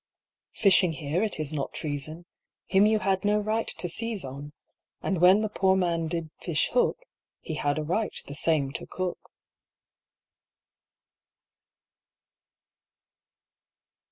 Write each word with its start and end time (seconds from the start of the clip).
Fishing 0.55 0.93
here 0.93 1.21
it 1.21 1.39
is 1.39 1.53
not 1.53 1.73
treason, 1.73 2.25
Him 2.65 2.87
you 2.87 2.97
had 2.97 3.23
no 3.23 3.37
right 3.39 3.67
to 3.67 3.87
seize 3.87 4.25
on, 4.25 4.51
And 5.03 5.21
when 5.21 5.41
the 5.41 5.47
poor 5.47 5.75
man 5.75 6.07
did 6.07 6.31
fish 6.39 6.71
hook, 6.73 7.03
He 7.39 7.53
had 7.53 7.77
a 7.77 7.83
right 7.83 8.19
the 8.25 8.33
same 8.33 8.71
to 8.71 8.87
cook. 8.87 9.29